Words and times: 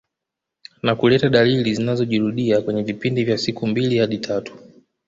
Na 0.83 0.95
kuleta 0.95 1.29
dalili 1.29 1.75
zinazojirudia 1.75 2.61
kwenye 2.61 2.83
vipindi 2.83 3.23
vya 3.23 3.37
siku 3.37 3.67
mbili 3.67 3.97
hadi 3.97 4.17
tatu 4.17 4.53